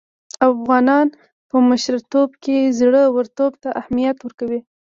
افغانان 0.49 1.05
په 1.49 1.55
مشرتوب 1.69 2.29
کې 2.43 2.57
زړه 2.79 3.03
ورتوب 3.15 3.51
ته 3.63 3.69
اهميت 3.81 4.17
ورکوي. 4.21 4.59